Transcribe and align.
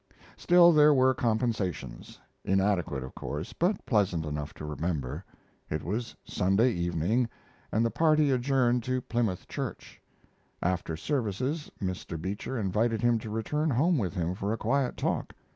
Still 0.35 0.71
there 0.71 0.95
were 0.95 1.13
compensations; 1.13 2.19
inadequate, 2.43 3.03
of 3.03 3.13
course, 3.13 3.53
but 3.53 3.85
pleasant 3.85 4.25
enough 4.25 4.51
to 4.55 4.65
remember. 4.65 5.23
It 5.69 5.83
was 5.83 6.15
Sunday 6.25 6.71
evening 6.71 7.29
and 7.71 7.85
the 7.85 7.91
party 7.91 8.31
adjourned 8.31 8.81
to 8.85 9.01
Plymouth 9.01 9.47
Church. 9.47 10.01
After 10.59 10.97
services 10.97 11.69
Mr. 11.79 12.19
Beecher 12.19 12.57
invited 12.59 13.03
him 13.03 13.19
to 13.19 13.29
return 13.29 13.69
home 13.69 13.99
with 13.99 14.15
him 14.15 14.33
for 14.33 14.51
a 14.51 14.57
quiet 14.57 14.97
talk. 14.97 15.35